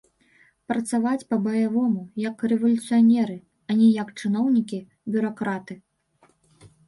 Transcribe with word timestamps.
Працаваць 0.71 1.27
па-баявому, 1.33 2.01
як 2.23 2.41
рэвалюцыянеры, 2.53 3.35
а 3.71 3.77
не 3.81 3.89
як 4.01 4.09
чыноўнікі, 4.21 4.79
бюракраты. 5.17 5.73